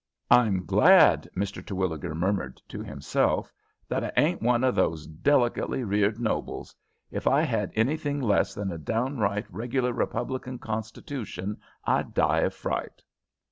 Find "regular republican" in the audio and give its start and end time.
9.51-10.57